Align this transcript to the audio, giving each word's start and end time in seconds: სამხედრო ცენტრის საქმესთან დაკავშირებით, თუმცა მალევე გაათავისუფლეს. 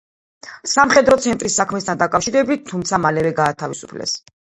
სამხედრო 0.71 1.17
ცენტრის 1.27 1.59
საქმესთან 1.63 2.01
დაკავშირებით, 2.05 2.67
თუმცა 2.75 3.05
მალევე 3.07 3.39
გაათავისუფლეს. 3.45 4.23